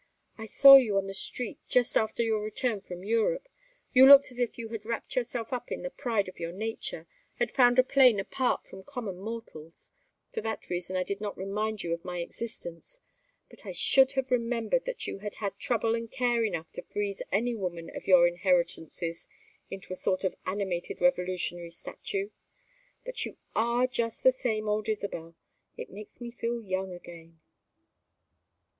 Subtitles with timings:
[0.35, 3.47] I saw you on the street just after your return from Europe
[3.93, 7.05] you looked as if you had wrapped yourself up in the pride of your nature
[7.35, 9.91] had found a plane apart from common mortals.
[10.33, 12.99] For that reason I did not remind you of my existence.
[13.47, 17.21] But I should have remembered that you had had trouble and care enough to freeze
[17.31, 19.27] any woman of your inheritances
[19.69, 22.31] into a sort of animated Revolutionary statue.
[23.05, 25.35] But you are just the same old Isabel.
[25.77, 27.39] It makes me feel young again."